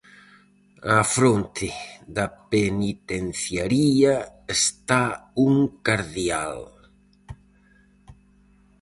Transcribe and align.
Á 0.97 0.99
fronte 1.15 1.67
da 2.15 2.25
penitenciaría 2.51 4.15
está 4.57 5.03
un 5.47 5.53
cardeal. 5.85 6.59